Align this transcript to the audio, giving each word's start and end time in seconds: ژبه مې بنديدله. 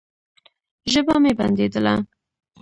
ژبه 0.91 1.15
مې 1.23 1.31
بنديدله. 1.37 1.93